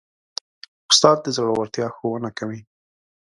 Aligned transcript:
استاد 0.91 1.17
د 1.21 1.27
زړورتیا 1.37 1.87
ښوونه 1.95 2.29
کوي. 2.37 2.61